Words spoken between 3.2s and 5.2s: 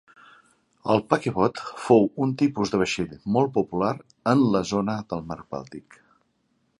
molt popular en la zona